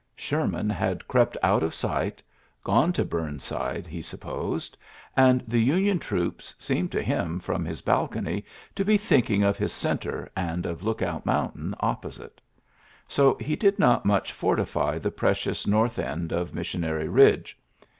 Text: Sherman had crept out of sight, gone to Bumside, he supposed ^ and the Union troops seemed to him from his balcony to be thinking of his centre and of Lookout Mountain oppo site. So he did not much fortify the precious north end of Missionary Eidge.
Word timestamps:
Sherman 0.15 0.67
had 0.67 1.07
crept 1.07 1.37
out 1.43 1.61
of 1.61 1.75
sight, 1.75 2.23
gone 2.63 2.91
to 2.93 3.05
Bumside, 3.05 3.85
he 3.85 4.01
supposed 4.01 4.75
^ 4.75 4.77
and 5.15 5.43
the 5.47 5.59
Union 5.59 5.99
troops 5.99 6.55
seemed 6.57 6.91
to 6.93 7.03
him 7.03 7.39
from 7.39 7.63
his 7.63 7.83
balcony 7.83 8.43
to 8.73 8.83
be 8.83 8.97
thinking 8.97 9.43
of 9.43 9.59
his 9.59 9.71
centre 9.71 10.27
and 10.35 10.65
of 10.65 10.81
Lookout 10.81 11.23
Mountain 11.27 11.75
oppo 11.83 12.11
site. 12.11 12.41
So 13.07 13.35
he 13.35 13.55
did 13.55 13.77
not 13.77 14.03
much 14.03 14.31
fortify 14.33 14.97
the 14.97 15.11
precious 15.11 15.67
north 15.67 15.99
end 15.99 16.31
of 16.31 16.51
Missionary 16.51 17.05
Eidge. 17.07 17.53